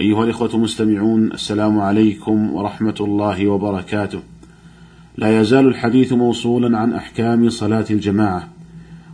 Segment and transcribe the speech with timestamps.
[0.00, 4.18] أيها الإخوة المستمعون السلام عليكم ورحمة الله وبركاته.
[5.18, 8.48] لا يزال الحديث موصولا عن أحكام صلاة الجماعة،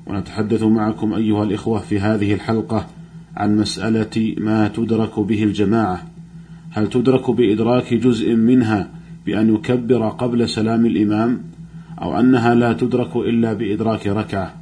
[0.06, 2.86] ونتحدث معكم أيها الإخوة في هذه الحلقة
[3.36, 6.02] عن مسألة ما تدرك به الجماعة،
[6.70, 8.88] هل تدرك بإدراك جزء منها
[9.26, 11.42] بأن يكبر قبل سلام الإمام،
[12.02, 14.54] أو أنها لا تدرك إلا بإدراك ركعة؟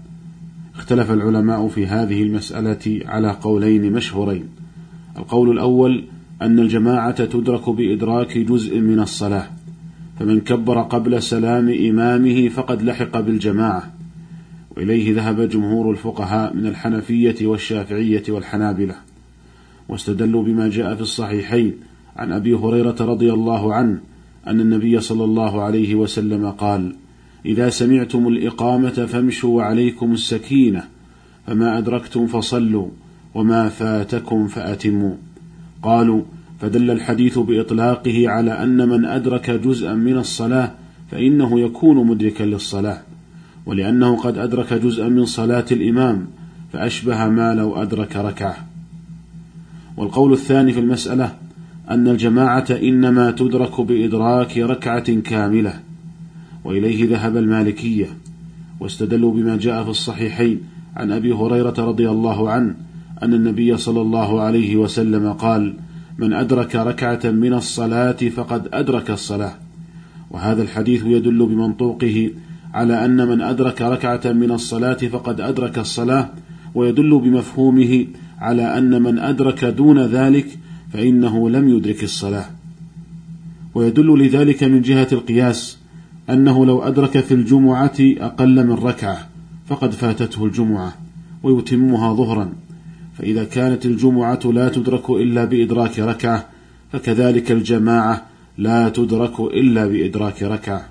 [0.76, 4.57] اختلف العلماء في هذه المسألة على قولين مشهورين.
[5.18, 6.04] القول الأول
[6.42, 9.46] أن الجماعة تدرك بإدراك جزء من الصلاة
[10.18, 13.92] فمن كبر قبل سلام إمامه فقد لحق بالجماعة.
[14.76, 18.94] وإليه ذهب جمهور الفقهاء من الحنفية والشافعية والحنابلة.
[19.88, 21.74] واستدلوا بما جاء في الصحيحين
[22.16, 23.98] عن أبي هريرة رضي الله عنه
[24.46, 26.94] أن النبي صلى الله عليه وسلم قال
[27.46, 30.84] إذا سمعتم الإقامة فامشوا وعليكم السكينة
[31.46, 32.88] فما أدركتم فصلوا
[33.38, 35.14] وما فاتكم فأتموا.
[35.82, 36.22] قالوا
[36.60, 40.72] فدل الحديث بإطلاقه على أن من أدرك جزءا من الصلاة
[41.10, 43.02] فإنه يكون مدركا للصلاة
[43.66, 46.26] ولأنه قد أدرك جزءا من صلاة الإمام
[46.72, 48.56] فأشبه ما لو أدرك ركعة.
[49.96, 51.34] والقول الثاني في المسألة
[51.90, 55.74] أن الجماعة إنما تدرك بإدراك ركعة كاملة
[56.64, 58.06] وإليه ذهب المالكية
[58.80, 60.60] واستدلوا بما جاء في الصحيحين
[60.96, 62.87] عن أبي هريرة رضي الله عنه
[63.22, 65.74] أن النبي صلى الله عليه وسلم قال:
[66.18, 69.54] من أدرك ركعة من الصلاة فقد أدرك الصلاة،
[70.30, 72.30] وهذا الحديث يدل بمنطوقه
[72.74, 76.28] على أن من أدرك ركعة من الصلاة فقد أدرك الصلاة،
[76.74, 78.06] ويدل بمفهومه
[78.38, 80.58] على أن من أدرك دون ذلك
[80.92, 82.44] فإنه لم يدرك الصلاة.
[83.74, 85.78] ويدل لذلك من جهة القياس
[86.30, 89.28] أنه لو أدرك في الجمعة أقل من ركعة
[89.66, 90.92] فقد فاتته الجمعة
[91.42, 92.52] ويتمها ظهرا
[93.18, 96.48] فإذا كانت الجمعة لا تدرك إلا بإدراك ركعة
[96.92, 98.26] فكذلك الجماعة
[98.58, 100.88] لا تدرك إلا بإدراك ركعة.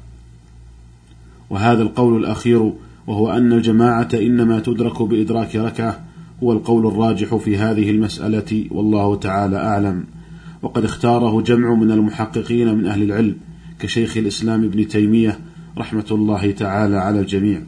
[1.49, 2.71] وهذا القول الأخير
[3.07, 5.99] وهو أن الجماعة إنما تدرك بإدراك ركعة
[6.43, 10.03] هو القول الراجح في هذه المسألة والله تعالى أعلم.
[10.61, 13.35] وقد اختاره جمع من المحققين من أهل العلم
[13.79, 15.39] كشيخ الإسلام ابن تيمية
[15.77, 17.61] رحمة الله تعالى على الجميع.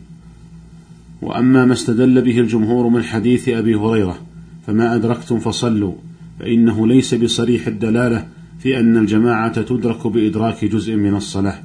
[1.22, 4.29] وأما ما استدل به الجمهور من حديث أبي هريرة
[4.70, 5.94] فما أدركتم فصلوا
[6.40, 8.26] فإنه ليس بصريح الدلالة
[8.60, 11.56] في أن الجماعة تدرك بإدراك جزء من الصلاة.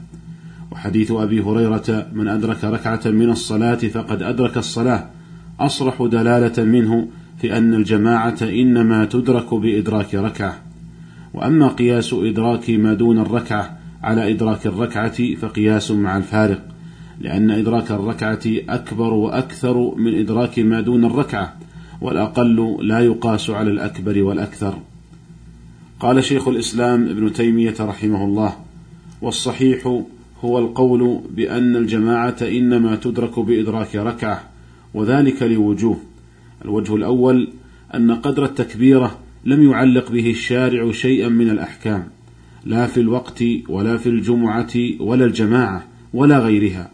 [0.72, 5.10] وحديث أبي هريرة من أدرك ركعة من الصلاة فقد أدرك الصلاة.
[5.60, 10.56] أصرح دلالة منه في أن الجماعة إنما تدرك بإدراك ركعة.
[11.34, 16.62] وأما قياس إدراك ما دون الركعة على إدراك الركعة فقياس مع الفارق
[17.20, 21.64] لأن إدراك الركعة أكبر وأكثر من إدراك ما دون الركعة.
[22.04, 24.78] والأقل لا يقاس على الأكبر والأكثر.
[26.00, 28.56] قال شيخ الإسلام ابن تيمية رحمه الله
[29.22, 30.03] والصحيح
[30.44, 34.50] هو القول بأن الجماعة إنما تدرك بإدراك ركعة
[34.94, 35.97] وذلك لوجوه.
[36.64, 37.48] الوجه الأول
[37.94, 42.04] أن قدر التكبيرة لم يعلق به الشارع شيئا من الأحكام
[42.64, 46.91] لا في الوقت ولا في الجمعة ولا الجماعة ولا غيرها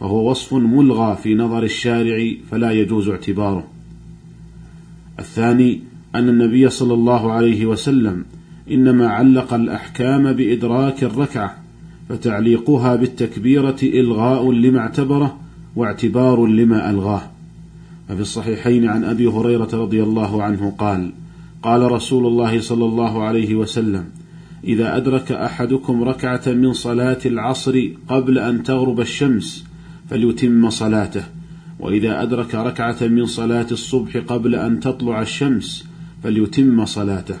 [0.00, 3.79] فهو وصف ملغى في نظر الشارع فلا يجوز اعتباره.
[5.20, 5.80] الثاني
[6.14, 8.24] أن النبي صلى الله عليه وسلم
[8.70, 11.56] إنما علق الأحكام بإدراك الركعة
[12.08, 15.36] فتعليقها بالتكبيرة إلغاء لما اعتبره
[15.76, 17.22] واعتبار لما ألغاه.
[18.08, 21.12] ففي الصحيحين عن أبي هريرة رضي الله عنه قال
[21.62, 24.04] قال رسول الله صلى الله عليه وسلم
[24.64, 29.64] إذا أدرك أحدكم ركعة من صلاة العصر قبل أن تغرب الشمس
[30.10, 31.24] فليتم صلاته.
[31.80, 35.86] وإذا أدرك ركعة من صلاة الصبح قبل أن تطلع الشمس
[36.22, 37.36] فليتم صلاته.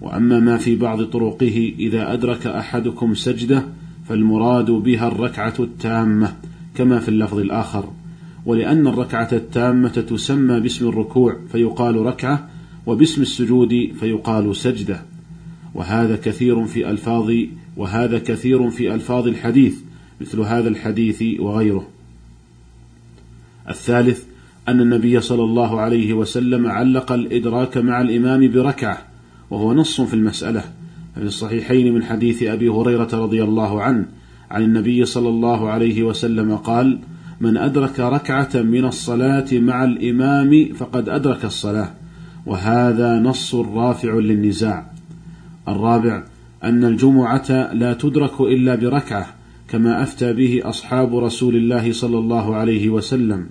[0.00, 3.64] وأما ما في بعض طرقه إذا أدرك أحدكم سجدة
[4.08, 6.34] فالمراد بها الركعة التامة
[6.74, 7.88] كما في اللفظ الآخر.
[8.46, 12.48] ولأن الركعة التامة تسمى باسم الركوع فيقال ركعة
[12.86, 15.02] وباسم السجود فيقال سجدة.
[15.74, 17.32] وهذا كثير في ألفاظ
[17.76, 19.74] وهذا كثير في ألفاظ الحديث
[20.20, 21.95] مثل هذا الحديث وغيره.
[23.68, 24.24] الثالث
[24.68, 28.98] أن النبي صلى الله عليه وسلم علق الإدراك مع الإمام بركعة
[29.50, 30.64] وهو نص في المسألة.
[31.14, 34.04] في الصحيحين من حديث أبي هريرة رضي الله عنه
[34.50, 36.98] عن النبي صلى الله عليه وسلم قال
[37.40, 41.90] من أدرك ركعة من الصلاة مع الإمام فقد أدرك الصلاة
[42.46, 44.86] وهذا نص رافع للنزاع.
[45.68, 46.24] الرابع
[46.64, 49.26] أن الجمعة لا تدرك إلا بركعة
[49.68, 53.46] كما أفتى به أصحاب رسول الله صلى الله عليه وسلم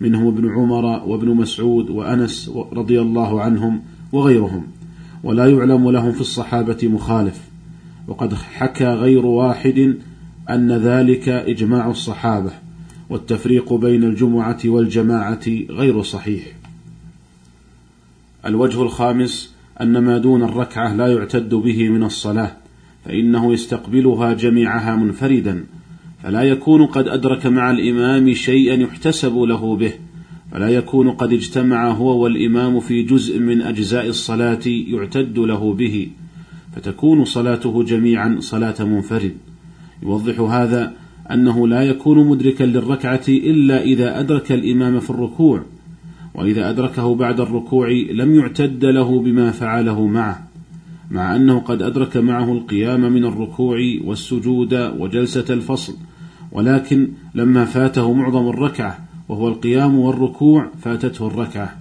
[0.00, 3.82] منهم ابن عمر وابن مسعود وأنس رضي الله عنهم
[4.12, 4.66] وغيرهم
[5.22, 7.40] ولا يعلم لهم في الصحابة مخالف
[8.08, 9.96] وقد حكى غير واحد
[10.50, 12.50] أن ذلك إجماع الصحابة
[13.10, 16.42] والتفريق بين الجمعة والجماعة غير صحيح.
[18.46, 22.56] الوجه الخامس أن ما دون الركعة لا يعتد به من الصلاة
[23.04, 25.64] فإنه يستقبلها جميعها منفردا
[26.22, 29.92] فلا يكون قد أدرك مع الإمام شيئا يحتسب له به
[30.52, 36.08] فلا يكون قد اجتمع هو والإمام في جزء من أجزاء الصلاة يعتد له به
[36.76, 39.34] فتكون صلاته جميعا صلاة منفرد.
[40.02, 40.92] يوضح هذا
[41.30, 45.62] أنه لا يكون مدركا للركعة إلا إذا أدرك الإمام في الركوع
[46.34, 50.53] وإذا أدركه بعد الركوع لم يعتد له بما فعله معه.
[51.10, 55.94] مع أنه قد أدرك معه القيام من الركوع والسجود وجلسة الفصل
[56.52, 58.98] ولكن لما فاته معظم الركعة
[59.28, 61.76] وهو القيام والركوع فاتته الركعة.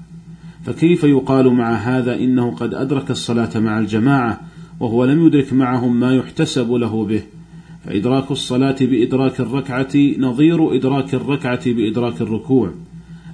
[0.66, 4.42] فكيف يقال مع هذا إنه قد أدرك الصلاة مع الجماعة
[4.80, 7.22] وهو لم يدرك معهم ما يحتسب له به؟
[7.86, 12.72] فإدراك الصلاة بإدراك الركعة نظير إدراك الركعة بإدراك الركوع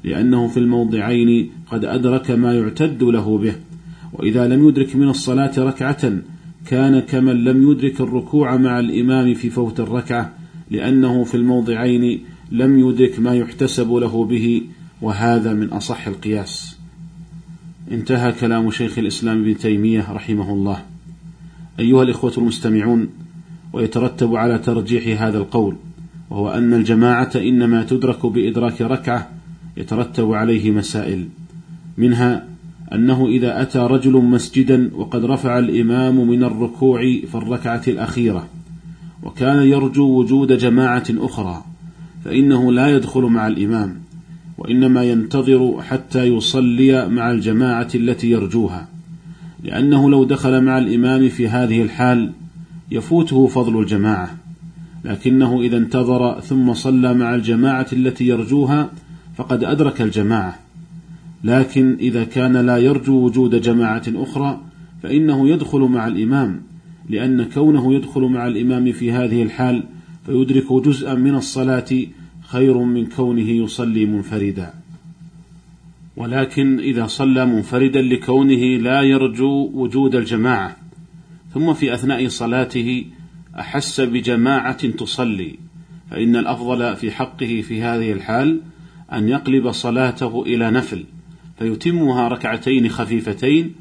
[0.04, 3.56] لأنه في الموضعين قد أدرك ما يعتد له به.
[4.14, 6.12] وإذا لم يدرك من الصلاة ركعة
[6.68, 10.34] كان كمن لم يدرك الركوع مع الإمام في فوت الركعة
[10.72, 12.20] لأنه في الموضعين
[12.52, 14.62] لم يدرك ما يحتسب له به
[15.02, 16.78] وهذا من أصح القياس.
[17.92, 20.84] انتهى كلام شيخ الإسلام ابن تيمية رحمه الله.
[21.80, 23.10] أيها الإخوة المستمعون
[23.74, 25.76] ويترتب على ترجيح هذا القول
[26.30, 29.30] وهو أن الجماعة إنما تدرك بإدراك ركعة
[29.78, 31.28] يترتب عليه مسائل
[31.98, 32.48] منها
[32.94, 38.48] أنه إذا أتى رجل مسجدا وقد رفع الإمام من الركوع في الركعة الأخيرة
[39.24, 41.64] وكان يرجو وجود جماعة أخرى
[42.26, 43.96] فإنه لا يدخل مع الإمام
[44.58, 48.88] وإنما ينتظر حتى يصلي مع الجماعة التي يرجوها
[49.64, 52.32] لأنه لو دخل مع الإمام في هذه الحال
[52.92, 54.36] يفوته فضل الجماعة
[55.06, 58.90] لكنه إذا انتظر ثم صلى مع الجماعة التي يرجوها
[59.36, 60.60] فقد أدرك الجماعة.
[61.44, 64.62] لكن إذا كان لا يرجو وجود جماعة أخرى
[65.04, 66.62] فإنه يدخل مع الإمام
[67.10, 69.84] لأن كونه يدخل مع الإمام في هذه الحال
[70.26, 71.90] فيدرك جزءا من الصلاة
[72.42, 74.74] خير من كونه يصلي منفردا.
[76.18, 80.78] ولكن إذا صلى منفردا لكونه لا يرجو وجود الجماعة
[81.54, 83.06] ثم في أثناء صلاته
[83.60, 85.56] أحس بجماعة تصلي
[86.12, 88.62] فإن الأفضل في حقه في هذه الحال
[89.14, 91.06] أن يقلب صلاته إلى نفل.
[91.60, 93.76] فيتمها ركعتين خفيفتين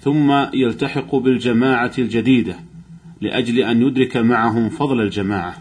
[0.00, 2.56] ثم يلتحق بالجماعة الجديدة
[3.20, 5.54] لأجل أن يدرك معهم فضل الجماعة.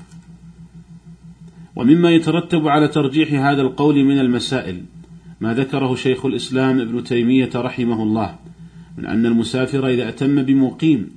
[1.75, 4.83] ومما يترتب على ترجيح هذا القول من المسائل
[5.41, 8.35] ما ذكره شيخ الإسلام ابن تيمية رحمه الله
[8.97, 11.09] من أن المسافر إذا أتم بمقيم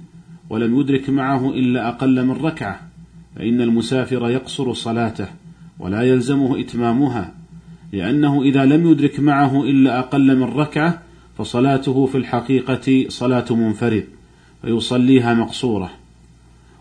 [0.51, 2.81] ولم يدرك معه إلا أقل من ركعة
[3.37, 5.29] فإن المسافر يقصر صلاته
[5.79, 7.35] ولا يلزمه إتمامها
[7.93, 11.03] لأنه إذا لم يدرك معه إلا أقل من ركعة
[11.39, 14.05] فصلاته في الحقيقة صلاة منفرد
[14.63, 15.91] فيصليها مقصورة.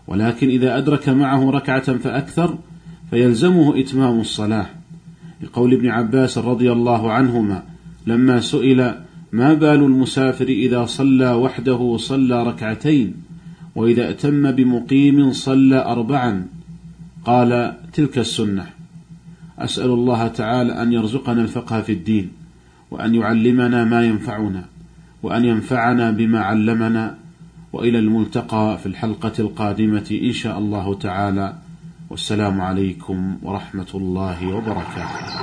[0.06, 2.58] ولكن إذا أدرك معه ركعة فأكثر
[3.10, 4.66] فيلزمه إتمام الصلاة.
[5.42, 7.62] لقول ابن عباس رضي الله عنهما
[8.06, 8.94] لما سئل
[9.32, 13.14] ما بال المسافر إذا صلى وحده صلى ركعتين
[13.74, 16.46] وإذا أتم بمقيم صلى أربعا؟
[17.24, 18.75] قال تلك السنة.
[19.58, 22.32] أسأل الله تعالى أن يرزقنا الفقه في الدين
[22.90, 24.64] وأن يعلمنا ما ينفعنا
[25.22, 27.18] وأن ينفعنا بما علمنا
[27.72, 31.56] وإلى الملتقى في الحلقة القادمة إن شاء الله تعالى.
[32.10, 35.36] والسلام عليكم ورحمة الله وبركاته.